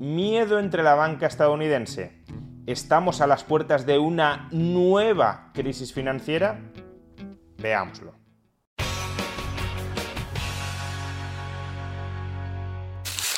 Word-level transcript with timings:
Miedo 0.00 0.58
entre 0.58 0.82
la 0.82 0.94
banca 0.94 1.26
estadounidense. 1.26 2.22
¿Estamos 2.66 3.20
a 3.20 3.26
las 3.26 3.44
puertas 3.44 3.84
de 3.84 3.98
una 3.98 4.48
nueva 4.50 5.50
crisis 5.52 5.92
financiera? 5.92 6.58
Veámoslo. 7.58 8.14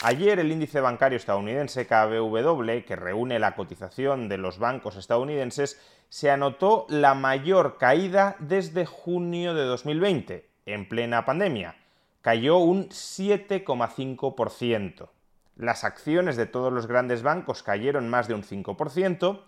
Ayer 0.05 0.41
el 0.41 0.51
índice 0.51 0.81
bancario 0.81 1.17
estadounidense 1.17 1.87
KBW, 1.87 2.85
que 2.85 2.97
reúne 2.97 3.39
la 3.39 3.55
cotización 3.55 4.29
de 4.29 4.39
los 4.39 4.59
bancos 4.59 4.97
estadounidenses, 4.97 5.81
se 6.09 6.29
anotó 6.31 6.87
la 6.89 7.15
mayor 7.15 7.79
caída 7.79 8.35
desde 8.41 8.85
junio 8.85 9.55
de 9.55 9.63
2020, 9.65 10.51
en 10.67 10.89
plena 10.89 11.25
pandemia. 11.25 11.77
Cayó 12.21 12.59
un 12.59 12.89
7,5%. 12.89 15.09
Las 15.57 15.85
acciones 15.85 16.37
de 16.37 16.47
todos 16.47 16.73
los 16.73 16.87
grandes 16.87 17.23
bancos 17.23 17.63
cayeron 17.63 18.09
más 18.09 18.29
de 18.29 18.35
un 18.35 18.43
5%, 18.43 19.41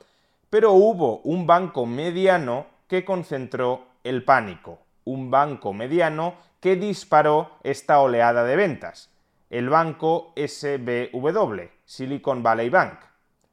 pero 0.50 0.72
hubo 0.72 1.18
un 1.20 1.46
banco 1.46 1.86
mediano 1.86 2.66
que 2.88 3.04
concentró 3.04 3.86
el 4.04 4.24
pánico, 4.24 4.80
un 5.04 5.30
banco 5.30 5.72
mediano 5.72 6.34
que 6.60 6.76
disparó 6.76 7.52
esta 7.62 8.00
oleada 8.00 8.44
de 8.44 8.56
ventas 8.56 9.10
el 9.54 9.68
banco 9.68 10.32
SBW, 10.34 11.60
Silicon 11.84 12.42
Valley 12.42 12.70
Bank. 12.70 12.98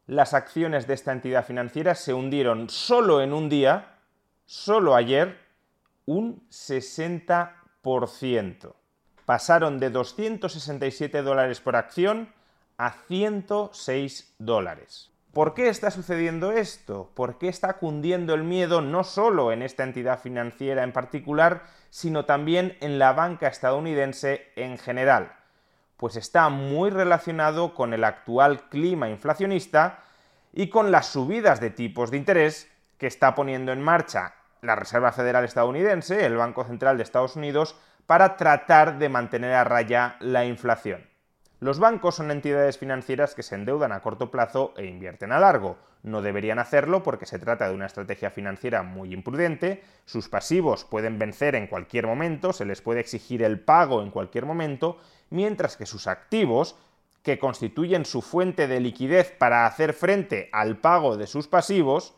Las 0.08 0.34
acciones 0.34 0.88
de 0.88 0.96
esta 0.96 1.12
entidad 1.12 1.46
financiera 1.46 1.94
se 1.94 2.12
hundieron 2.12 2.72
solo 2.72 3.22
en 3.22 3.34
un 3.34 3.50
día, 3.50 4.00
solo 4.48 4.96
ayer, 4.96 5.38
un 6.08 6.42
60%. 6.50 8.74
Pasaron 9.26 9.80
de 9.80 9.92
267 9.92 11.22
dólares 11.22 11.62
por 11.62 11.76
acción 11.76 12.34
a 12.82 12.92
106 13.08 14.36
dólares. 14.40 15.12
¿Por 15.34 15.54
qué 15.54 15.70
está 15.70 15.92
sucediendo 15.92 16.52
esto? 16.52 17.12
¿Por 17.14 17.38
qué 17.38 17.48
está 17.48 17.74
cundiendo 17.74 18.34
el 18.34 18.44
miedo 18.44 18.82
no 18.82 19.04
solo 19.04 19.52
en 19.52 19.62
esta 19.62 19.84
entidad 19.84 20.20
financiera 20.20 20.84
en 20.84 20.92
particular, 20.92 21.64
sino 21.90 22.26
también 22.26 22.78
en 22.82 23.00
la 23.00 23.14
banca 23.14 23.48
estadounidense 23.48 24.52
en 24.56 24.78
general? 24.78 25.34
pues 26.02 26.16
está 26.16 26.50
muy 26.50 26.90
relacionado 26.90 27.76
con 27.76 27.94
el 27.94 28.04
actual 28.04 28.70
clima 28.70 29.08
inflacionista 29.08 30.00
y 30.52 30.68
con 30.68 30.92
las 30.92 31.06
subidas 31.06 31.60
de 31.60 31.70
tipos 31.70 32.10
de 32.10 32.18
interés 32.18 32.68
que 32.98 33.06
está 33.06 33.36
poniendo 33.36 33.72
en 33.72 33.84
marcha 33.84 34.34
la 34.64 34.76
Reserva 34.76 35.12
Federal 35.12 35.46
estadounidense, 35.46 36.26
el 36.26 36.38
Banco 36.38 36.64
Central 36.64 36.98
de 36.98 37.04
Estados 37.04 37.36
Unidos, 37.36 37.80
para 38.08 38.36
tratar 38.36 38.98
de 38.98 39.10
mantener 39.10 39.54
a 39.54 39.64
raya 39.64 40.16
la 40.22 40.44
inflación. 40.44 41.11
Los 41.62 41.78
bancos 41.78 42.16
son 42.16 42.32
entidades 42.32 42.80
financieras 42.80 43.36
que 43.36 43.44
se 43.44 43.54
endeudan 43.54 43.92
a 43.92 44.02
corto 44.02 44.32
plazo 44.32 44.74
e 44.78 44.88
invierten 44.88 45.32
a 45.32 45.38
largo. 45.38 45.78
No 46.02 46.24
deberían 46.24 46.58
hacerlo 46.58 47.04
porque 47.04 47.28
se 47.28 47.38
trata 47.38 47.70
de 47.70 47.76
una 47.76 47.86
estrategia 47.86 48.32
financiera 48.32 48.82
muy 48.82 49.14
imprudente, 49.14 49.84
sus 50.06 50.28
pasivos 50.28 50.86
pueden 50.86 51.20
vencer 51.20 51.54
en 51.54 51.68
cualquier 51.68 52.08
momento, 52.08 52.52
se 52.52 52.66
les 52.66 52.82
puede 52.82 53.00
exigir 53.00 53.44
el 53.44 53.60
pago 53.60 54.02
en 54.02 54.10
cualquier 54.10 54.48
momento, 54.48 54.98
mientras 55.30 55.78
que 55.78 55.86
sus 55.86 56.08
activos, 56.08 56.78
que 57.22 57.38
constituyen 57.38 58.06
su 58.06 58.24
fuente 58.24 58.68
de 58.68 58.80
liquidez 58.80 59.30
para 59.30 59.68
hacer 59.68 59.94
frente 59.94 60.50
al 60.54 60.78
pago 60.78 61.16
de 61.16 61.28
sus 61.28 61.48
pasivos, 61.48 62.16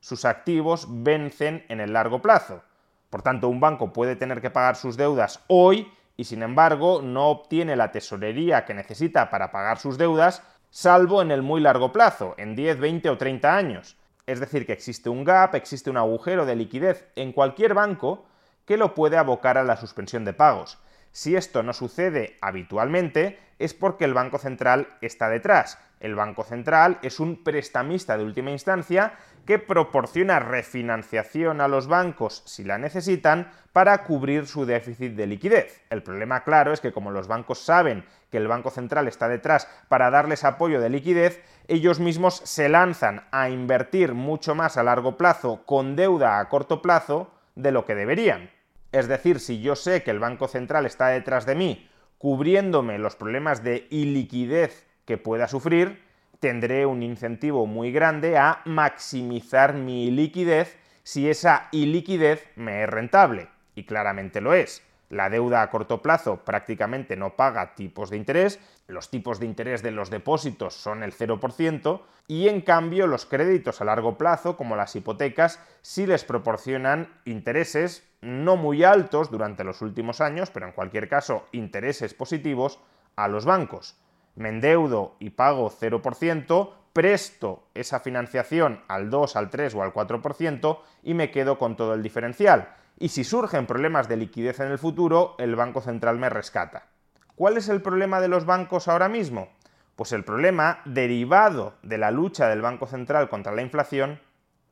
sus 0.00 0.26
activos 0.26 0.86
vencen 0.90 1.64
en 1.70 1.80
el 1.80 1.94
largo 1.94 2.20
plazo. 2.20 2.62
Por 3.08 3.22
tanto, 3.22 3.48
un 3.48 3.58
banco 3.58 3.94
puede 3.94 4.16
tener 4.16 4.42
que 4.42 4.50
pagar 4.50 4.76
sus 4.76 4.98
deudas 4.98 5.40
hoy 5.46 5.90
y 6.16 6.24
sin 6.24 6.42
embargo 6.42 7.00
no 7.02 7.28
obtiene 7.28 7.76
la 7.76 7.92
tesorería 7.92 8.64
que 8.64 8.74
necesita 8.74 9.30
para 9.30 9.50
pagar 9.50 9.78
sus 9.78 9.98
deudas, 9.98 10.42
salvo 10.70 11.22
en 11.22 11.30
el 11.30 11.42
muy 11.42 11.60
largo 11.60 11.92
plazo, 11.92 12.34
en 12.38 12.54
10, 12.54 12.78
20 12.78 13.10
o 13.10 13.18
30 13.18 13.56
años. 13.56 13.96
Es 14.26 14.40
decir, 14.40 14.66
que 14.66 14.72
existe 14.72 15.08
un 15.08 15.24
gap, 15.24 15.54
existe 15.54 15.90
un 15.90 15.96
agujero 15.96 16.46
de 16.46 16.56
liquidez 16.56 17.08
en 17.16 17.32
cualquier 17.32 17.74
banco 17.74 18.24
que 18.64 18.76
lo 18.76 18.94
puede 18.94 19.16
abocar 19.16 19.58
a 19.58 19.64
la 19.64 19.76
suspensión 19.76 20.24
de 20.24 20.32
pagos. 20.32 20.78
Si 21.10 21.36
esto 21.36 21.62
no 21.62 21.72
sucede 21.72 22.38
habitualmente, 22.40 23.38
es 23.58 23.74
porque 23.74 24.04
el 24.04 24.14
Banco 24.14 24.38
Central 24.38 24.88
está 25.00 25.28
detrás. 25.28 25.78
El 26.02 26.16
Banco 26.16 26.42
Central 26.42 26.98
es 27.02 27.20
un 27.20 27.44
prestamista 27.44 28.18
de 28.18 28.24
última 28.24 28.50
instancia 28.50 29.14
que 29.46 29.60
proporciona 29.60 30.40
refinanciación 30.40 31.60
a 31.60 31.68
los 31.68 31.86
bancos 31.86 32.42
si 32.44 32.64
la 32.64 32.76
necesitan 32.76 33.52
para 33.72 34.02
cubrir 34.02 34.48
su 34.48 34.66
déficit 34.66 35.12
de 35.12 35.28
liquidez. 35.28 35.80
El 35.90 36.02
problema 36.02 36.42
claro 36.42 36.72
es 36.72 36.80
que 36.80 36.92
como 36.92 37.12
los 37.12 37.28
bancos 37.28 37.60
saben 37.60 38.04
que 38.32 38.38
el 38.38 38.48
Banco 38.48 38.70
Central 38.70 39.06
está 39.06 39.28
detrás 39.28 39.68
para 39.88 40.10
darles 40.10 40.42
apoyo 40.42 40.80
de 40.80 40.90
liquidez, 40.90 41.40
ellos 41.68 42.00
mismos 42.00 42.42
se 42.44 42.68
lanzan 42.68 43.22
a 43.30 43.48
invertir 43.48 44.12
mucho 44.12 44.56
más 44.56 44.76
a 44.76 44.82
largo 44.82 45.16
plazo 45.16 45.62
con 45.66 45.94
deuda 45.94 46.40
a 46.40 46.48
corto 46.48 46.82
plazo 46.82 47.30
de 47.54 47.70
lo 47.70 47.84
que 47.84 47.94
deberían. 47.94 48.50
Es 48.90 49.06
decir, 49.06 49.38
si 49.38 49.60
yo 49.60 49.76
sé 49.76 50.02
que 50.02 50.10
el 50.10 50.18
Banco 50.18 50.48
Central 50.48 50.84
está 50.84 51.06
detrás 51.06 51.46
de 51.46 51.54
mí 51.54 51.88
cubriéndome 52.18 52.98
los 52.98 53.14
problemas 53.14 53.62
de 53.62 53.86
iliquidez 53.90 54.86
que 55.04 55.18
pueda 55.18 55.48
sufrir, 55.48 56.02
tendré 56.40 56.86
un 56.86 57.02
incentivo 57.02 57.66
muy 57.66 57.92
grande 57.92 58.36
a 58.36 58.62
maximizar 58.64 59.74
mi 59.74 60.10
liquidez 60.10 60.76
si 61.02 61.28
esa 61.30 61.68
iliquidez 61.72 62.48
me 62.56 62.82
es 62.82 62.90
rentable. 62.90 63.48
Y 63.74 63.84
claramente 63.84 64.40
lo 64.40 64.52
es. 64.52 64.82
La 65.08 65.28
deuda 65.28 65.60
a 65.60 65.68
corto 65.68 66.00
plazo 66.00 66.38
prácticamente 66.44 67.16
no 67.16 67.36
paga 67.36 67.74
tipos 67.74 68.08
de 68.08 68.16
interés, 68.16 68.58
los 68.86 69.10
tipos 69.10 69.38
de 69.38 69.46
interés 69.46 69.82
de 69.82 69.90
los 69.90 70.08
depósitos 70.08 70.74
son 70.74 71.02
el 71.02 71.12
0% 71.12 72.00
y 72.28 72.48
en 72.48 72.62
cambio 72.62 73.06
los 73.06 73.26
créditos 73.26 73.80
a 73.80 73.84
largo 73.84 74.16
plazo, 74.16 74.56
como 74.56 74.74
las 74.74 74.96
hipotecas, 74.96 75.60
sí 75.82 76.06
les 76.06 76.24
proporcionan 76.24 77.12
intereses 77.26 78.08
no 78.22 78.56
muy 78.56 78.84
altos 78.84 79.30
durante 79.30 79.64
los 79.64 79.82
últimos 79.82 80.22
años, 80.22 80.50
pero 80.50 80.66
en 80.66 80.72
cualquier 80.72 81.08
caso 81.08 81.46
intereses 81.52 82.14
positivos 82.14 82.80
a 83.14 83.28
los 83.28 83.44
bancos. 83.44 83.96
Me 84.34 84.48
endeudo 84.48 85.16
y 85.18 85.30
pago 85.30 85.70
0%, 85.70 86.70
presto 86.92 87.64
esa 87.74 88.00
financiación 88.00 88.82
al 88.88 89.10
2, 89.10 89.36
al 89.36 89.50
3 89.50 89.74
o 89.74 89.82
al 89.82 89.92
4% 89.92 90.78
y 91.02 91.14
me 91.14 91.30
quedo 91.30 91.58
con 91.58 91.76
todo 91.76 91.94
el 91.94 92.02
diferencial 92.02 92.74
y 92.98 93.08
si 93.08 93.24
surgen 93.24 93.66
problemas 93.66 94.08
de 94.08 94.16
liquidez 94.16 94.60
en 94.60 94.70
el 94.70 94.78
futuro, 94.78 95.34
el 95.38 95.56
Banco 95.56 95.80
Central 95.80 96.18
me 96.18 96.28
rescata. 96.28 96.86
¿Cuál 97.34 97.56
es 97.56 97.68
el 97.68 97.82
problema 97.82 98.20
de 98.20 98.28
los 98.28 98.46
bancos 98.46 98.86
ahora 98.86 99.08
mismo? 99.08 99.48
Pues 99.96 100.12
el 100.12 100.24
problema 100.24 100.80
derivado 100.84 101.74
de 101.82 101.98
la 101.98 102.12
lucha 102.12 102.48
del 102.48 102.62
Banco 102.62 102.86
Central 102.86 103.28
contra 103.28 103.52
la 103.52 103.62
inflación 103.62 104.20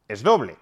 es 0.06 0.22
doble. 0.22 0.56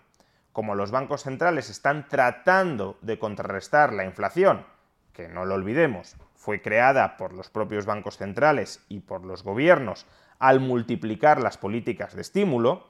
Como 0.53 0.75
los 0.75 0.91
bancos 0.91 1.25
centrales 1.25 1.69
están 1.69 2.09
tratando 2.09 2.97
de 3.03 3.19
contrarrestar 3.19 3.93
la 3.93 4.05
inflación, 4.05 4.65
que 5.13 5.29
no 5.29 5.45
lo 5.45 5.55
olvidemos, 5.55 6.17
fue 6.39 6.63
creada 6.63 7.17
por 7.17 7.35
los 7.35 7.51
propios 7.51 7.85
bancos 7.85 8.17
centrales 8.17 8.85
y 8.89 9.01
por 9.01 9.27
los 9.27 9.43
gobiernos 9.43 10.07
al 10.39 10.61
multiplicar 10.61 11.43
las 11.43 11.59
políticas 11.59 12.15
de 12.15 12.23
estímulo, 12.23 12.87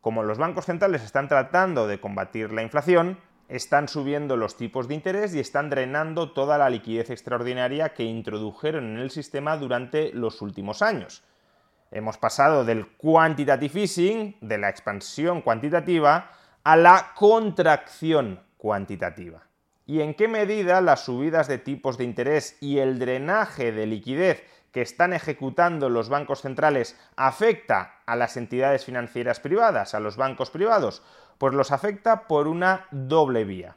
como 0.00 0.22
los 0.22 0.38
bancos 0.38 0.64
centrales 0.64 1.04
están 1.04 1.28
tratando 1.28 1.86
de 1.86 2.00
combatir 2.00 2.52
la 2.52 2.62
inflación, 2.62 3.18
están 3.48 3.86
subiendo 3.86 4.36
los 4.36 4.56
tipos 4.56 4.88
de 4.88 4.94
interés 4.94 5.34
y 5.34 5.40
están 5.40 5.68
drenando 5.68 6.32
toda 6.32 6.56
la 6.56 6.70
liquidez 6.70 7.10
extraordinaria 7.10 7.90
que 7.90 8.02
introdujeron 8.02 8.84
en 8.84 8.98
el 8.98 9.10
sistema 9.10 9.58
durante 9.58 10.10
los 10.14 10.40
últimos 10.40 10.80
años. 10.80 11.22
Hemos 11.90 12.16
pasado 12.16 12.64
del 12.64 12.88
quantitative 12.96 13.82
easing, 13.82 14.36
de 14.40 14.58
la 14.58 14.70
expansión 14.70 15.42
cuantitativa, 15.42 16.30
a 16.64 16.76
la 16.76 17.12
contracción 17.14 18.40
cuantitativa. 18.56 19.45
¿Y 19.86 20.00
en 20.00 20.14
qué 20.14 20.26
medida 20.26 20.80
las 20.80 21.04
subidas 21.04 21.46
de 21.46 21.58
tipos 21.58 21.96
de 21.96 22.02
interés 22.02 22.58
y 22.60 22.78
el 22.78 22.98
drenaje 22.98 23.70
de 23.70 23.86
liquidez 23.86 24.42
que 24.72 24.82
están 24.82 25.12
ejecutando 25.12 25.88
los 25.88 26.08
bancos 26.08 26.42
centrales 26.42 26.98
afecta 27.14 28.00
a 28.04 28.16
las 28.16 28.36
entidades 28.36 28.84
financieras 28.84 29.38
privadas, 29.38 29.94
a 29.94 30.00
los 30.00 30.16
bancos 30.16 30.50
privados? 30.50 31.04
Pues 31.38 31.54
los 31.54 31.70
afecta 31.70 32.26
por 32.26 32.48
una 32.48 32.86
doble 32.90 33.44
vía. 33.44 33.76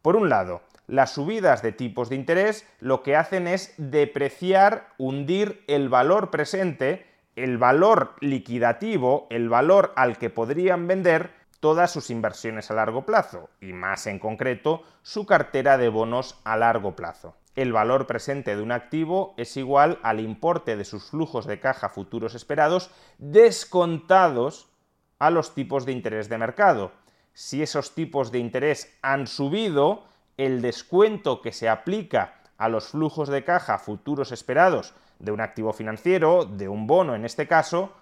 Por 0.00 0.16
un 0.16 0.30
lado, 0.30 0.62
las 0.86 1.12
subidas 1.12 1.60
de 1.60 1.72
tipos 1.72 2.08
de 2.08 2.16
interés 2.16 2.66
lo 2.80 3.02
que 3.02 3.14
hacen 3.14 3.46
es 3.46 3.74
depreciar, 3.76 4.88
hundir 4.96 5.62
el 5.68 5.90
valor 5.90 6.30
presente, 6.30 7.06
el 7.36 7.58
valor 7.58 8.14
liquidativo, 8.20 9.26
el 9.28 9.50
valor 9.50 9.92
al 9.94 10.16
que 10.16 10.30
podrían 10.30 10.86
vender 10.86 11.39
todas 11.60 11.90
sus 11.90 12.10
inversiones 12.10 12.70
a 12.70 12.74
largo 12.74 13.04
plazo, 13.04 13.50
y 13.60 13.72
más 13.72 14.06
en 14.06 14.18
concreto 14.18 14.82
su 15.02 15.26
cartera 15.26 15.78
de 15.78 15.88
bonos 15.88 16.40
a 16.44 16.56
largo 16.56 16.96
plazo. 16.96 17.36
El 17.54 17.72
valor 17.72 18.06
presente 18.06 18.56
de 18.56 18.62
un 18.62 18.72
activo 18.72 19.34
es 19.36 19.56
igual 19.56 19.98
al 20.02 20.20
importe 20.20 20.76
de 20.76 20.84
sus 20.84 21.10
flujos 21.10 21.46
de 21.46 21.60
caja 21.60 21.88
futuros 21.88 22.34
esperados 22.34 22.90
descontados 23.18 24.70
a 25.18 25.30
los 25.30 25.54
tipos 25.54 25.84
de 25.84 25.92
interés 25.92 26.28
de 26.28 26.38
mercado. 26.38 26.92
Si 27.34 27.62
esos 27.62 27.94
tipos 27.94 28.32
de 28.32 28.38
interés 28.38 28.96
han 29.02 29.26
subido, 29.26 30.04
el 30.36 30.62
descuento 30.62 31.42
que 31.42 31.52
se 31.52 31.68
aplica 31.68 32.40
a 32.56 32.68
los 32.68 32.88
flujos 32.88 33.28
de 33.28 33.44
caja 33.44 33.78
futuros 33.78 34.32
esperados 34.32 34.94
de 35.18 35.32
un 35.32 35.40
activo 35.40 35.72
financiero, 35.72 36.46
de 36.46 36.68
un 36.68 36.86
bono 36.86 37.14
en 37.14 37.24
este 37.24 37.46
caso, 37.46 37.92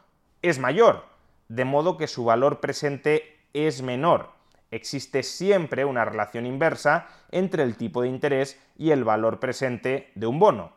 es 0.43 0.59
mayor, 0.59 1.05
de 1.49 1.65
modo 1.65 1.97
que 1.97 2.07
su 2.07 2.25
valor 2.25 2.61
presente 2.61 3.38
es 3.67 3.83
menor. 3.83 4.31
Existe 4.71 5.23
siempre 5.23 5.85
una 5.85 6.05
relación 6.05 6.47
inversa 6.47 7.09
entre 7.31 7.63
el 7.63 7.77
tipo 7.77 8.03
de 8.03 8.09
interés 8.09 8.61
y 8.77 8.91
el 8.91 9.05
valor 9.05 9.41
presente 9.41 10.11
de 10.15 10.27
un 10.27 10.39
bono. 10.39 10.73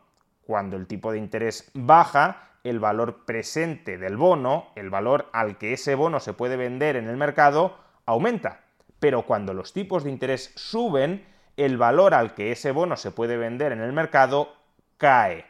Cuando 0.46 0.76
el 0.76 0.86
tipo 0.86 1.12
de 1.12 1.18
interés 1.18 1.70
baja, 1.74 2.48
el 2.64 2.80
valor 2.80 3.24
presente 3.24 3.98
del 3.98 4.16
bono, 4.16 4.68
el 4.76 4.88
valor 4.88 5.28
al 5.32 5.58
que 5.58 5.74
ese 5.74 5.94
bono 5.94 6.20
se 6.20 6.32
puede 6.32 6.56
vender 6.56 6.96
en 6.96 7.08
el 7.08 7.16
mercado, 7.16 7.76
aumenta. 8.06 8.60
Pero 8.98 9.22
cuando 9.22 9.52
los 9.52 9.72
tipos 9.72 10.04
de 10.04 10.10
interés 10.10 10.52
suben, 10.56 11.26
el 11.56 11.76
valor 11.76 12.14
al 12.14 12.34
que 12.34 12.52
ese 12.52 12.70
bono 12.70 12.96
se 12.96 13.10
puede 13.10 13.36
vender 13.36 13.72
en 13.72 13.80
el 13.80 13.92
mercado 13.92 14.54
cae. 14.96 15.44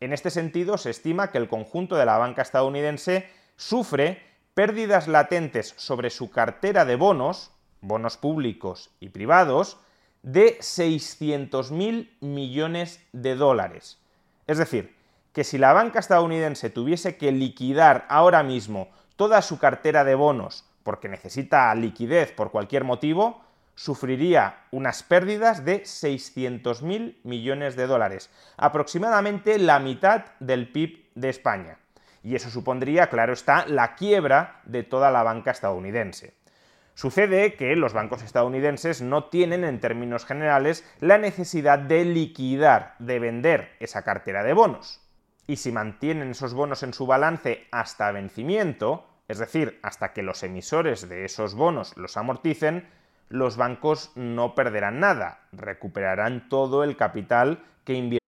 En 0.00 0.12
este 0.12 0.30
sentido, 0.30 0.78
se 0.78 0.90
estima 0.90 1.32
que 1.32 1.38
el 1.38 1.48
conjunto 1.48 1.96
de 1.96 2.06
la 2.06 2.18
banca 2.18 2.42
estadounidense 2.42 3.28
sufre 3.56 4.22
pérdidas 4.58 5.06
latentes 5.06 5.72
sobre 5.76 6.10
su 6.10 6.32
cartera 6.32 6.84
de 6.84 6.96
bonos, 6.96 7.52
bonos 7.80 8.16
públicos 8.16 8.90
y 8.98 9.10
privados, 9.10 9.78
de 10.24 10.58
600.000 10.58 12.10
millones 12.18 13.00
de 13.12 13.36
dólares. 13.36 14.00
Es 14.48 14.58
decir, 14.58 14.96
que 15.32 15.44
si 15.44 15.58
la 15.58 15.72
banca 15.72 16.00
estadounidense 16.00 16.70
tuviese 16.70 17.16
que 17.16 17.30
liquidar 17.30 18.04
ahora 18.08 18.42
mismo 18.42 18.88
toda 19.14 19.42
su 19.42 19.60
cartera 19.60 20.02
de 20.02 20.16
bonos 20.16 20.64
porque 20.82 21.08
necesita 21.08 21.72
liquidez 21.76 22.32
por 22.32 22.50
cualquier 22.50 22.82
motivo, 22.82 23.40
sufriría 23.76 24.64
unas 24.72 25.04
pérdidas 25.04 25.64
de 25.64 25.84
600.000 25.84 27.18
millones 27.22 27.76
de 27.76 27.86
dólares, 27.86 28.28
aproximadamente 28.56 29.56
la 29.60 29.78
mitad 29.78 30.24
del 30.40 30.72
PIB 30.72 31.10
de 31.14 31.28
España. 31.28 31.78
Y 32.22 32.34
eso 32.34 32.50
supondría, 32.50 33.08
claro 33.08 33.32
está, 33.32 33.66
la 33.66 33.94
quiebra 33.94 34.60
de 34.64 34.82
toda 34.82 35.10
la 35.10 35.22
banca 35.22 35.50
estadounidense. 35.50 36.34
Sucede 36.94 37.54
que 37.54 37.76
los 37.76 37.92
bancos 37.92 38.22
estadounidenses 38.22 39.02
no 39.02 39.26
tienen, 39.26 39.62
en 39.62 39.78
términos 39.78 40.26
generales, 40.26 40.84
la 40.98 41.16
necesidad 41.16 41.78
de 41.78 42.04
liquidar, 42.04 42.96
de 42.98 43.20
vender 43.20 43.76
esa 43.78 44.02
cartera 44.02 44.42
de 44.42 44.52
bonos. 44.52 45.00
Y 45.46 45.56
si 45.56 45.70
mantienen 45.70 46.32
esos 46.32 46.54
bonos 46.54 46.82
en 46.82 46.92
su 46.92 47.06
balance 47.06 47.68
hasta 47.70 48.10
vencimiento, 48.10 49.06
es 49.28 49.38
decir, 49.38 49.78
hasta 49.82 50.12
que 50.12 50.22
los 50.22 50.42
emisores 50.42 51.08
de 51.08 51.24
esos 51.24 51.54
bonos 51.54 51.96
los 51.96 52.16
amorticen, 52.16 52.88
los 53.28 53.56
bancos 53.56 54.10
no 54.16 54.54
perderán 54.54 55.00
nada, 55.00 55.42
recuperarán 55.52 56.48
todo 56.48 56.82
el 56.82 56.96
capital 56.96 57.64
que 57.84 57.92
invirtieron. 57.92 58.27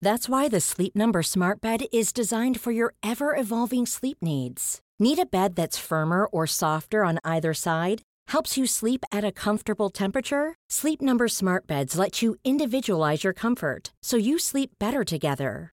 That's 0.00 0.28
why 0.28 0.48
the 0.48 0.60
Sleep 0.60 0.94
Number 0.94 1.22
Smart 1.22 1.60
Bed 1.60 1.86
is 1.92 2.12
designed 2.12 2.60
for 2.60 2.70
your 2.70 2.94
ever-evolving 3.02 3.86
sleep 3.86 4.18
needs. 4.22 4.80
Need 4.98 5.18
a 5.18 5.26
bed 5.26 5.56
that's 5.56 5.78
firmer 5.78 6.26
or 6.26 6.46
softer 6.46 7.04
on 7.04 7.18
either 7.24 7.52
side? 7.52 8.02
Helps 8.28 8.56
you 8.56 8.66
sleep 8.66 9.04
at 9.12 9.24
a 9.24 9.32
comfortable 9.32 9.90
temperature? 9.90 10.54
Sleep 10.70 11.02
Number 11.02 11.28
Smart 11.28 11.66
Beds 11.66 11.98
let 11.98 12.22
you 12.22 12.36
individualize 12.44 13.24
your 13.24 13.32
comfort 13.32 13.92
so 14.02 14.16
you 14.16 14.38
sleep 14.38 14.70
better 14.78 15.04
together. 15.04 15.72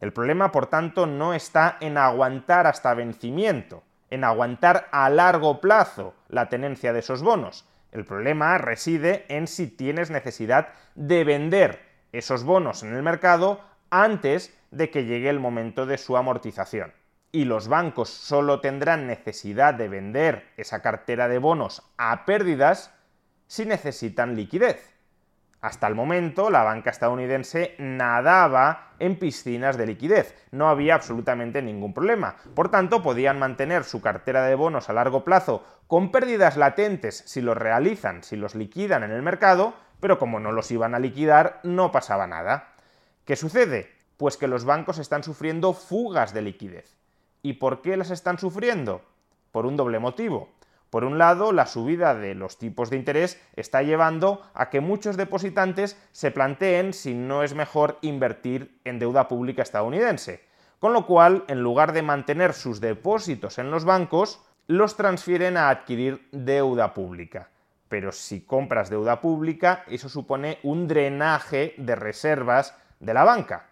El 0.00 0.12
problema, 0.12 0.52
por 0.52 0.66
tanto, 0.66 1.06
no 1.06 1.34
está 1.34 1.76
en 1.80 1.98
aguantar 1.98 2.66
hasta 2.66 2.94
vencimiento, 2.94 3.82
en 4.10 4.24
aguantar 4.24 4.88
a 4.92 5.10
largo 5.10 5.60
plazo 5.60 6.14
la 6.28 6.48
tenencia 6.48 6.92
de 6.92 7.00
esos 7.00 7.22
bonos. 7.22 7.66
El 7.90 8.04
problema 8.04 8.58
reside 8.58 9.24
en 9.28 9.46
si 9.46 9.66
tienes 9.66 10.10
necesidad 10.10 10.68
de 10.94 11.24
vender 11.24 11.80
esos 12.12 12.44
bonos 12.44 12.82
en 12.82 12.94
el 12.94 13.02
mercado 13.02 13.60
antes 13.90 14.56
de 14.70 14.90
que 14.90 15.04
llegue 15.04 15.30
el 15.30 15.40
momento 15.40 15.86
de 15.86 15.98
su 15.98 16.16
amortización 16.16 16.92
y 17.32 17.44
los 17.44 17.68
bancos 17.68 18.08
solo 18.08 18.60
tendrán 18.60 19.06
necesidad 19.06 19.74
de 19.74 19.88
vender 19.88 20.48
esa 20.56 20.80
cartera 20.80 21.28
de 21.28 21.38
bonos 21.38 21.82
a 21.98 22.24
pérdidas 22.24 22.92
si 23.46 23.66
necesitan 23.66 24.36
liquidez. 24.36 24.94
Hasta 25.60 25.88
el 25.88 25.96
momento, 25.96 26.50
la 26.50 26.62
banca 26.62 26.90
estadounidense 26.90 27.74
nadaba 27.78 28.92
en 29.00 29.18
piscinas 29.18 29.76
de 29.76 29.86
liquidez, 29.86 30.36
no 30.52 30.68
había 30.68 30.94
absolutamente 30.94 31.62
ningún 31.62 31.92
problema. 31.92 32.36
Por 32.54 32.70
tanto, 32.70 33.02
podían 33.02 33.40
mantener 33.40 33.82
su 33.82 34.00
cartera 34.00 34.44
de 34.44 34.54
bonos 34.54 34.88
a 34.88 34.92
largo 34.92 35.24
plazo 35.24 35.64
con 35.88 36.12
pérdidas 36.12 36.56
latentes 36.56 37.24
si 37.26 37.40
los 37.40 37.56
realizan, 37.56 38.22
si 38.22 38.36
los 38.36 38.54
liquidan 38.54 39.02
en 39.02 39.10
el 39.10 39.22
mercado, 39.22 39.74
pero 39.98 40.18
como 40.18 40.38
no 40.38 40.52
los 40.52 40.70
iban 40.70 40.94
a 40.94 41.00
liquidar, 41.00 41.58
no 41.64 41.90
pasaba 41.90 42.28
nada. 42.28 42.74
¿Qué 43.24 43.34
sucede? 43.34 43.92
Pues 44.16 44.36
que 44.36 44.48
los 44.48 44.64
bancos 44.64 44.98
están 44.98 45.24
sufriendo 45.24 45.72
fugas 45.72 46.32
de 46.32 46.42
liquidez. 46.42 46.96
¿Y 47.42 47.54
por 47.54 47.82
qué 47.82 47.96
las 47.96 48.10
están 48.10 48.38
sufriendo? 48.38 49.02
Por 49.50 49.66
un 49.66 49.76
doble 49.76 49.98
motivo. 49.98 50.50
Por 50.90 51.04
un 51.04 51.18
lado, 51.18 51.52
la 51.52 51.66
subida 51.66 52.14
de 52.14 52.34
los 52.34 52.58
tipos 52.58 52.88
de 52.88 52.96
interés 52.96 53.40
está 53.56 53.82
llevando 53.82 54.42
a 54.54 54.70
que 54.70 54.80
muchos 54.80 55.16
depositantes 55.16 56.00
se 56.12 56.30
planteen 56.30 56.94
si 56.94 57.14
no 57.14 57.42
es 57.42 57.54
mejor 57.54 57.98
invertir 58.00 58.80
en 58.84 58.98
deuda 58.98 59.28
pública 59.28 59.62
estadounidense. 59.62 60.44
Con 60.78 60.92
lo 60.92 61.06
cual, 61.06 61.44
en 61.48 61.60
lugar 61.62 61.92
de 61.92 62.02
mantener 62.02 62.54
sus 62.54 62.80
depósitos 62.80 63.58
en 63.58 63.70
los 63.70 63.84
bancos, 63.84 64.40
los 64.66 64.96
transfieren 64.96 65.56
a 65.56 65.70
adquirir 65.70 66.28
deuda 66.32 66.94
pública. 66.94 67.50
pero 67.88 68.12
si 68.12 68.42
compras 68.42 68.90
deuda 68.90 69.20
pública, 69.20 69.84
eso 69.88 70.08
supone 70.08 70.58
un 70.62 70.86
drenaje 70.86 71.74
de 71.78 71.96
reservas 71.96 72.76
de 73.00 73.14
la 73.14 73.24
banca. 73.24 73.66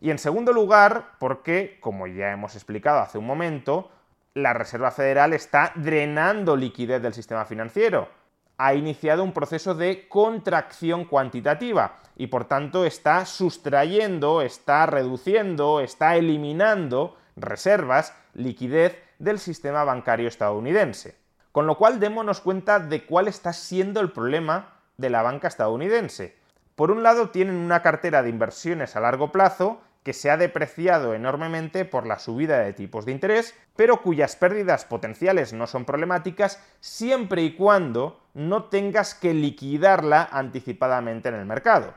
Y 0.00 0.10
en 0.10 0.18
segundo 0.18 0.52
lugar, 0.52 1.12
porque, 1.20 1.78
como 1.80 2.08
ya 2.08 2.32
hemos 2.32 2.56
explicado 2.56 2.98
hace 2.98 3.18
un 3.18 3.26
momento, 3.26 3.90
la 4.34 4.52
Reserva 4.54 4.90
Federal 4.90 5.32
está 5.32 5.72
drenando 5.74 6.56
liquidez 6.56 7.02
del 7.02 7.14
sistema 7.14 7.44
financiero. 7.44 8.08
Ha 8.56 8.74
iniciado 8.74 9.24
un 9.24 9.32
proceso 9.32 9.74
de 9.74 10.08
contracción 10.08 11.04
cuantitativa 11.04 11.98
y 12.16 12.28
por 12.28 12.46
tanto 12.46 12.84
está 12.84 13.24
sustrayendo, 13.26 14.42
está 14.42 14.86
reduciendo, 14.86 15.80
está 15.80 16.16
eliminando 16.16 17.16
reservas, 17.36 18.14
liquidez 18.34 18.96
del 19.18 19.38
sistema 19.38 19.84
bancario 19.84 20.28
estadounidense. 20.28 21.16
Con 21.50 21.66
lo 21.66 21.76
cual 21.76 22.00
démonos 22.00 22.40
cuenta 22.40 22.78
de 22.78 23.04
cuál 23.04 23.28
está 23.28 23.52
siendo 23.52 24.00
el 24.00 24.12
problema 24.12 24.76
de 24.96 25.10
la 25.10 25.22
banca 25.22 25.48
estadounidense. 25.48 26.36
Por 26.74 26.90
un 26.90 27.02
lado 27.02 27.30
tienen 27.30 27.56
una 27.56 27.82
cartera 27.82 28.22
de 28.22 28.30
inversiones 28.30 28.96
a 28.96 29.00
largo 29.00 29.32
plazo 29.32 29.80
que 30.02 30.12
se 30.12 30.30
ha 30.30 30.36
depreciado 30.36 31.14
enormemente 31.14 31.84
por 31.84 32.06
la 32.06 32.18
subida 32.18 32.58
de 32.58 32.72
tipos 32.72 33.04
de 33.04 33.12
interés, 33.12 33.54
pero 33.76 34.02
cuyas 34.02 34.36
pérdidas 34.36 34.84
potenciales 34.84 35.52
no 35.52 35.66
son 35.66 35.84
problemáticas 35.84 36.58
siempre 36.80 37.42
y 37.42 37.54
cuando 37.54 38.20
no 38.34 38.64
tengas 38.64 39.14
que 39.14 39.32
liquidarla 39.34 40.28
anticipadamente 40.32 41.28
en 41.28 41.36
el 41.36 41.46
mercado. 41.46 41.94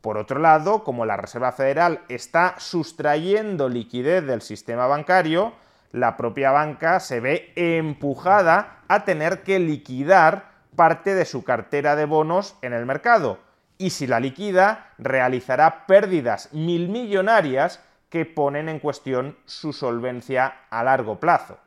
Por 0.00 0.16
otro 0.16 0.38
lado, 0.38 0.84
como 0.84 1.04
la 1.04 1.16
Reserva 1.16 1.52
Federal 1.52 2.02
está 2.08 2.54
sustrayendo 2.58 3.68
liquidez 3.68 4.24
del 4.24 4.40
sistema 4.40 4.86
bancario, 4.86 5.52
la 5.92 6.16
propia 6.16 6.52
banca 6.52 7.00
se 7.00 7.20
ve 7.20 7.52
empujada 7.56 8.78
a 8.88 9.04
tener 9.04 9.42
que 9.42 9.58
liquidar 9.58 10.50
parte 10.76 11.14
de 11.14 11.24
su 11.24 11.44
cartera 11.44 11.96
de 11.96 12.06
bonos 12.06 12.56
en 12.62 12.72
el 12.72 12.86
mercado. 12.86 13.38
Y 13.80 13.88
si 13.88 14.06
la 14.06 14.20
liquida, 14.20 14.92
realizará 14.98 15.86
pérdidas 15.86 16.52
milmillonarias 16.52 17.82
que 18.10 18.26
ponen 18.26 18.68
en 18.68 18.78
cuestión 18.78 19.38
su 19.46 19.72
solvencia 19.72 20.66
a 20.68 20.84
largo 20.84 21.18
plazo. 21.18 21.58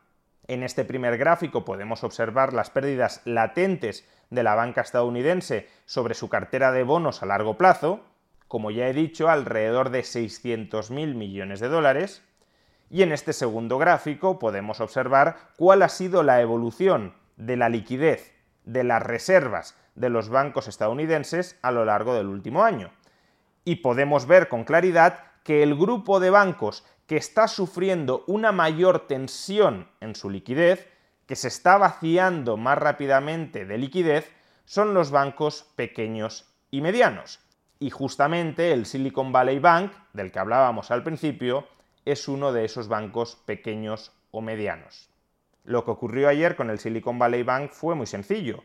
En 0.46 0.62
este 0.62 0.86
primer 0.86 1.18
gráfico 1.18 1.66
podemos 1.66 2.04
observar 2.04 2.54
las 2.54 2.70
pérdidas 2.70 3.24
latentes 3.26 4.08
de 4.30 4.44
la 4.44 4.54
banca 4.54 4.82
estadounidense 4.82 5.68
sobre 5.88 6.14
su 6.14 6.30
cartera 6.30 6.72
de 6.72 6.84
bonos 6.84 7.24
a 7.24 7.26
largo 7.26 7.58
plazo, 7.58 8.06
como 8.48 8.70
ya 8.70 8.88
he 8.88 8.94
dicho, 8.94 9.28
alrededor 9.28 9.90
de 9.90 10.02
600.000 10.02 11.16
millones 11.16 11.62
de 11.62 11.68
dólares, 11.68 12.22
y 12.92 13.02
en 13.02 13.12
este 13.12 13.34
segundo 13.34 13.80
gráfico 13.80 14.38
podemos 14.38 14.82
observar 14.82 15.38
cuál 15.58 15.82
ha 15.82 15.90
sido 15.90 16.22
la 16.22 16.42
evolución 16.42 17.16
de 17.38 17.58
la 17.58 17.70
liquidez 17.70 18.33
de 18.66 18.84
las 18.84 19.02
reservas 19.02 19.76
de 19.96 20.10
los 20.10 20.30
bancos 20.30 20.68
estadounidenses 20.68 21.58
a 21.62 21.72
lo 21.72 21.86
largo 21.86 22.16
del 22.16 22.28
último 22.28 22.64
año. 22.64 22.92
Y 23.66 23.78
podemos 23.78 24.26
ver 24.26 24.50
con 24.50 24.64
claridad 24.64 25.20
que 25.44 25.64
el 25.64 25.76
grupo 25.76 26.20
de 26.20 26.30
bancos 26.30 26.86
que 27.08 27.18
está 27.18 27.48
sufriendo 27.48 28.24
una 28.28 28.52
mayor 28.52 29.08
tensión 29.08 29.88
en 30.00 30.16
su 30.16 30.30
liquidez, 30.30 30.90
que 31.28 31.36
se 31.36 31.48
está 31.48 31.78
vaciando 31.78 32.58
más 32.58 32.78
rápidamente 32.78 33.66
de 33.66 33.78
liquidez, 33.78 34.32
son 34.66 34.94
los 34.94 35.12
bancos 35.12 35.66
pequeños 35.76 36.50
y 36.72 36.82
medianos. 36.82 37.40
Y 37.80 37.90
justamente 37.90 38.72
el 38.72 38.86
Silicon 38.86 39.32
Valley 39.32 39.60
Bank, 39.60 39.92
del 40.14 40.32
que 40.32 40.40
hablábamos 40.40 40.92
al 40.92 41.04
principio, 41.04 41.68
es 42.06 42.28
uno 42.28 42.52
de 42.52 42.66
esos 42.66 42.88
bancos 42.88 43.36
pequeños 43.46 44.12
o 44.32 44.42
medianos. 44.42 45.13
Lo 45.64 45.86
que 45.86 45.92
ocurrió 45.92 46.28
ayer 46.28 46.56
con 46.56 46.70
el 46.70 46.80
Silicon 46.80 47.18
Valley 47.18 47.44
Bank 47.44 47.72
fue 47.72 47.96
muy 47.96 48.06
sencillo. 48.06 48.64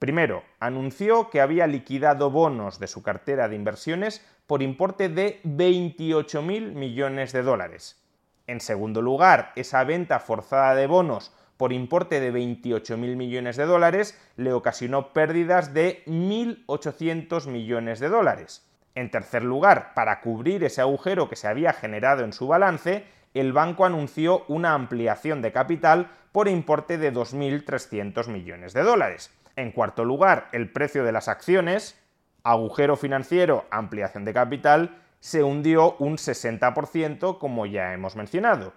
Primero, 0.00 0.42
anunció 0.58 1.30
que 1.30 1.40
había 1.40 1.66
liquidado 1.66 2.30
bonos 2.30 2.78
de 2.78 2.86
su 2.86 3.02
cartera 3.02 3.48
de 3.48 3.56
inversiones 3.56 4.26
por 4.46 4.62
importe 4.62 5.08
de 5.08 5.40
28.000 5.44 6.72
millones 6.72 7.32
de 7.32 7.42
dólares. 7.42 8.02
En 8.46 8.60
segundo 8.60 9.02
lugar, 9.02 9.52
esa 9.54 9.84
venta 9.84 10.18
forzada 10.18 10.74
de 10.74 10.86
bonos 10.86 11.32
por 11.56 11.72
importe 11.72 12.18
de 12.18 12.32
28.000 12.32 13.16
millones 13.16 13.56
de 13.56 13.66
dólares 13.66 14.18
le 14.36 14.54
ocasionó 14.54 15.12
pérdidas 15.12 15.74
de 15.74 16.02
1.800 16.06 17.46
millones 17.46 18.00
de 18.00 18.08
dólares. 18.08 18.66
En 18.94 19.10
tercer 19.10 19.44
lugar, 19.44 19.92
para 19.94 20.20
cubrir 20.22 20.64
ese 20.64 20.80
agujero 20.80 21.28
que 21.28 21.36
se 21.36 21.46
había 21.46 21.74
generado 21.74 22.24
en 22.24 22.32
su 22.32 22.48
balance, 22.48 23.04
el 23.34 23.52
banco 23.52 23.84
anunció 23.84 24.44
una 24.48 24.74
ampliación 24.74 25.42
de 25.42 25.52
capital 25.52 26.10
por 26.32 26.48
importe 26.48 26.98
de 26.98 27.12
2.300 27.12 28.28
millones 28.28 28.72
de 28.72 28.82
dólares. 28.82 29.30
En 29.56 29.72
cuarto 29.72 30.04
lugar, 30.04 30.48
el 30.52 30.70
precio 30.70 31.04
de 31.04 31.12
las 31.12 31.28
acciones, 31.28 31.98
agujero 32.42 32.96
financiero, 32.96 33.66
ampliación 33.70 34.24
de 34.24 34.32
capital, 34.32 35.02
se 35.20 35.42
hundió 35.42 35.96
un 35.98 36.16
60%, 36.16 37.38
como 37.38 37.66
ya 37.66 37.92
hemos 37.92 38.16
mencionado. 38.16 38.72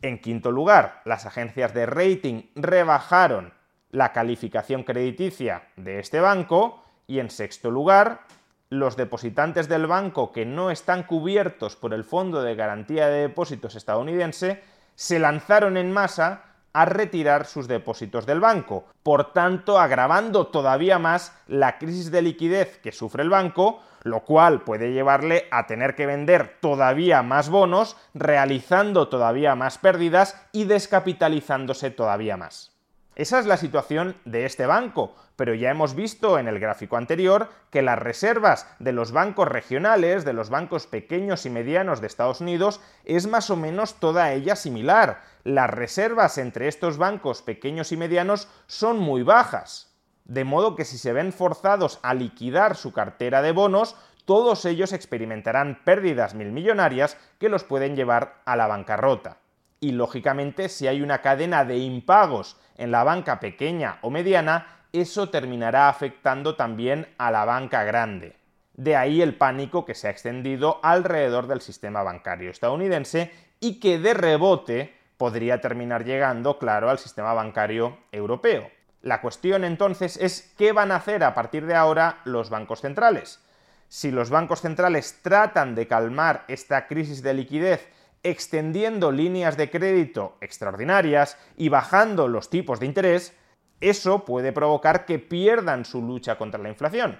En 0.00 0.18
quinto 0.18 0.50
lugar, 0.50 1.02
las 1.04 1.26
agencias 1.26 1.74
de 1.74 1.86
rating 1.86 2.44
rebajaron 2.54 3.52
la 3.90 4.12
calificación 4.12 4.82
crediticia 4.84 5.64
de 5.76 6.00
este 6.00 6.20
banco. 6.20 6.82
Y 7.06 7.18
en 7.18 7.30
sexto 7.30 7.70
lugar, 7.70 8.22
los 8.72 8.96
depositantes 8.96 9.68
del 9.68 9.86
banco 9.86 10.32
que 10.32 10.46
no 10.46 10.70
están 10.70 11.02
cubiertos 11.02 11.76
por 11.76 11.92
el 11.92 12.04
Fondo 12.04 12.42
de 12.42 12.54
Garantía 12.54 13.06
de 13.08 13.20
Depósitos 13.20 13.74
estadounidense 13.74 14.62
se 14.94 15.18
lanzaron 15.18 15.76
en 15.76 15.92
masa 15.92 16.44
a 16.72 16.86
retirar 16.86 17.44
sus 17.44 17.68
depósitos 17.68 18.24
del 18.24 18.40
banco, 18.40 18.86
por 19.02 19.34
tanto 19.34 19.78
agravando 19.78 20.46
todavía 20.46 20.98
más 20.98 21.36
la 21.48 21.76
crisis 21.76 22.10
de 22.10 22.22
liquidez 22.22 22.78
que 22.78 22.92
sufre 22.92 23.22
el 23.22 23.28
banco, 23.28 23.82
lo 24.04 24.20
cual 24.20 24.62
puede 24.62 24.94
llevarle 24.94 25.48
a 25.50 25.66
tener 25.66 25.94
que 25.94 26.06
vender 26.06 26.56
todavía 26.62 27.22
más 27.22 27.50
bonos, 27.50 27.98
realizando 28.14 29.08
todavía 29.08 29.54
más 29.54 29.76
pérdidas 29.76 30.40
y 30.50 30.64
descapitalizándose 30.64 31.90
todavía 31.90 32.38
más. 32.38 32.71
Esa 33.14 33.38
es 33.38 33.44
la 33.44 33.58
situación 33.58 34.16
de 34.24 34.46
este 34.46 34.64
banco, 34.64 35.14
pero 35.36 35.52
ya 35.52 35.70
hemos 35.70 35.94
visto 35.94 36.38
en 36.38 36.48
el 36.48 36.58
gráfico 36.58 36.96
anterior 36.96 37.50
que 37.70 37.82
las 37.82 37.98
reservas 37.98 38.66
de 38.78 38.92
los 38.92 39.12
bancos 39.12 39.48
regionales, 39.48 40.24
de 40.24 40.32
los 40.32 40.48
bancos 40.48 40.86
pequeños 40.86 41.44
y 41.44 41.50
medianos 41.50 42.00
de 42.00 42.06
Estados 42.06 42.40
Unidos, 42.40 42.80
es 43.04 43.26
más 43.26 43.50
o 43.50 43.56
menos 43.56 44.00
toda 44.00 44.32
ella 44.32 44.56
similar. 44.56 45.20
Las 45.44 45.68
reservas 45.68 46.38
entre 46.38 46.68
estos 46.68 46.96
bancos 46.96 47.42
pequeños 47.42 47.92
y 47.92 47.98
medianos 47.98 48.48
son 48.66 48.98
muy 48.98 49.22
bajas. 49.22 49.94
De 50.24 50.44
modo 50.44 50.74
que 50.74 50.86
si 50.86 50.96
se 50.96 51.12
ven 51.12 51.34
forzados 51.34 52.00
a 52.02 52.14
liquidar 52.14 52.76
su 52.76 52.94
cartera 52.94 53.42
de 53.42 53.52
bonos, 53.52 53.94
todos 54.24 54.64
ellos 54.64 54.94
experimentarán 54.94 55.82
pérdidas 55.84 56.34
milmillonarias 56.34 57.18
que 57.38 57.50
los 57.50 57.62
pueden 57.62 57.94
llevar 57.94 58.40
a 58.46 58.56
la 58.56 58.68
bancarrota 58.68 59.41
y 59.82 59.90
lógicamente 59.90 60.68
si 60.68 60.86
hay 60.86 61.02
una 61.02 61.22
cadena 61.22 61.64
de 61.64 61.76
impagos 61.76 62.56
en 62.78 62.92
la 62.92 63.02
banca 63.02 63.40
pequeña 63.40 63.98
o 64.02 64.10
mediana, 64.10 64.84
eso 64.92 65.28
terminará 65.28 65.88
afectando 65.88 66.54
también 66.54 67.08
a 67.18 67.32
la 67.32 67.44
banca 67.44 67.82
grande. 67.82 68.36
De 68.74 68.94
ahí 68.94 69.20
el 69.20 69.34
pánico 69.34 69.84
que 69.84 69.96
se 69.96 70.06
ha 70.06 70.12
extendido 70.12 70.78
alrededor 70.84 71.48
del 71.48 71.60
sistema 71.60 72.04
bancario 72.04 72.48
estadounidense 72.48 73.32
y 73.58 73.80
que 73.80 73.98
de 73.98 74.14
rebote 74.14 74.94
podría 75.16 75.60
terminar 75.60 76.04
llegando, 76.04 76.60
claro, 76.60 76.88
al 76.88 77.00
sistema 77.00 77.34
bancario 77.34 77.98
europeo. 78.12 78.70
La 79.00 79.20
cuestión 79.20 79.64
entonces 79.64 80.16
es 80.16 80.54
qué 80.56 80.70
van 80.70 80.92
a 80.92 80.96
hacer 80.96 81.24
a 81.24 81.34
partir 81.34 81.66
de 81.66 81.74
ahora 81.74 82.20
los 82.24 82.50
bancos 82.50 82.82
centrales. 82.82 83.40
Si 83.88 84.12
los 84.12 84.30
bancos 84.30 84.60
centrales 84.60 85.18
tratan 85.22 85.74
de 85.74 85.88
calmar 85.88 86.44
esta 86.46 86.86
crisis 86.86 87.20
de 87.20 87.34
liquidez 87.34 87.88
extendiendo 88.22 89.10
líneas 89.10 89.56
de 89.56 89.70
crédito 89.70 90.36
extraordinarias 90.40 91.38
y 91.56 91.68
bajando 91.68 92.28
los 92.28 92.50
tipos 92.50 92.78
de 92.80 92.86
interés, 92.86 93.36
eso 93.80 94.24
puede 94.24 94.52
provocar 94.52 95.04
que 95.04 95.18
pierdan 95.18 95.84
su 95.84 96.02
lucha 96.02 96.38
contra 96.38 96.60
la 96.60 96.68
inflación. 96.68 97.18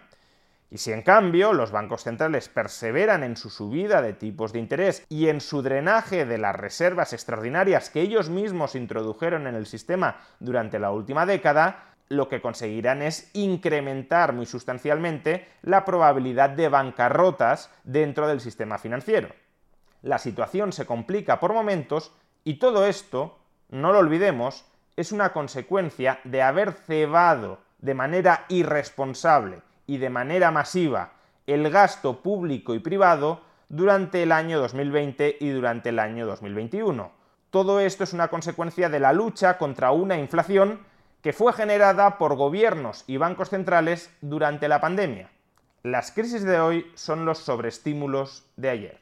Y 0.70 0.78
si 0.78 0.90
en 0.92 1.02
cambio 1.02 1.52
los 1.52 1.70
bancos 1.70 2.04
centrales 2.04 2.48
perseveran 2.48 3.24
en 3.24 3.36
su 3.36 3.50
subida 3.50 4.00
de 4.00 4.14
tipos 4.14 4.52
de 4.52 4.58
interés 4.58 5.04
y 5.10 5.28
en 5.28 5.42
su 5.42 5.60
drenaje 5.60 6.24
de 6.24 6.38
las 6.38 6.56
reservas 6.56 7.12
extraordinarias 7.12 7.90
que 7.90 8.00
ellos 8.00 8.30
mismos 8.30 8.74
introdujeron 8.74 9.46
en 9.46 9.54
el 9.54 9.66
sistema 9.66 10.20
durante 10.40 10.78
la 10.78 10.90
última 10.90 11.26
década, 11.26 11.92
lo 12.08 12.28
que 12.28 12.40
conseguirán 12.40 13.02
es 13.02 13.30
incrementar 13.34 14.32
muy 14.32 14.46
sustancialmente 14.46 15.46
la 15.62 15.84
probabilidad 15.84 16.50
de 16.50 16.68
bancarrotas 16.68 17.70
dentro 17.84 18.26
del 18.28 18.40
sistema 18.40 18.78
financiero 18.78 19.28
la 20.02 20.18
situación 20.18 20.72
se 20.72 20.86
complica 20.86 21.40
por 21.40 21.52
momentos 21.52 22.12
y 22.44 22.54
todo 22.54 22.86
esto, 22.86 23.38
no 23.70 23.92
lo 23.92 24.00
olvidemos, 24.00 24.64
es 24.96 25.12
una 25.12 25.32
consecuencia 25.32 26.20
de 26.24 26.42
haber 26.42 26.72
cebado 26.72 27.58
de 27.78 27.94
manera 27.94 28.44
irresponsable 28.48 29.62
y 29.86 29.98
de 29.98 30.10
manera 30.10 30.50
masiva 30.50 31.12
el 31.46 31.70
gasto 31.70 32.20
público 32.22 32.74
y 32.74 32.78
privado 32.78 33.42
durante 33.68 34.22
el 34.22 34.32
año 34.32 34.60
2020 34.60 35.38
y 35.40 35.48
durante 35.50 35.88
el 35.88 35.98
año 35.98 36.26
2021. 36.26 37.10
Todo 37.50 37.80
esto 37.80 38.04
es 38.04 38.12
una 38.12 38.28
consecuencia 38.28 38.88
de 38.88 39.00
la 39.00 39.12
lucha 39.12 39.58
contra 39.58 39.92
una 39.92 40.16
inflación 40.16 40.80
que 41.22 41.32
fue 41.32 41.52
generada 41.52 42.18
por 42.18 42.34
gobiernos 42.36 43.04
y 43.06 43.16
bancos 43.16 43.50
centrales 43.50 44.10
durante 44.20 44.68
la 44.68 44.80
pandemia. 44.80 45.30
Las 45.82 46.12
crisis 46.12 46.44
de 46.44 46.60
hoy 46.60 46.90
son 46.94 47.24
los 47.24 47.38
sobreestímulos 47.38 48.46
de 48.56 48.70
ayer. 48.70 49.01